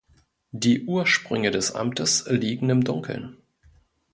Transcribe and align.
Die 0.49 0.85
Ursprünge 0.87 1.51
des 1.51 1.75
Amtes 1.75 2.25
liegen 2.27 2.71
im 2.71 2.83
Dunkeln. 2.83 3.37